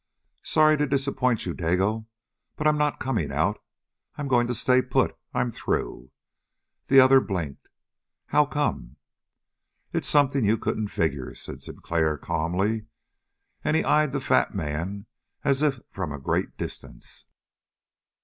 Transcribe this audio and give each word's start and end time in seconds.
"Sorry 0.41 0.77
to 0.77 0.87
disappoint 0.87 1.45
you, 1.45 1.53
Dago. 1.53 2.07
But 2.55 2.65
I'm 2.65 2.75
not 2.79 2.99
coming 2.99 3.31
out. 3.31 3.61
I'm 4.17 4.27
going 4.27 4.47
to 4.47 4.55
stay 4.55 4.81
put. 4.81 5.15
I'm 5.31 5.51
through." 5.51 6.09
The 6.87 6.99
other 6.99 7.21
blinked. 7.21 7.67
"How 8.25 8.45
come?" 8.47 8.95
"It's 9.93 10.07
something 10.07 10.43
you 10.43 10.57
couldn't 10.57 10.87
figure," 10.87 11.35
said 11.35 11.61
Sinclair 11.61 12.17
calmly, 12.17 12.87
and 13.63 13.77
he 13.77 13.83
eyed 13.83 14.11
the 14.11 14.19
fat 14.19 14.55
man 14.55 15.05
as 15.43 15.61
if 15.61 15.79
from 15.91 16.11
a 16.11 16.17
great 16.17 16.57
distance. 16.57 17.25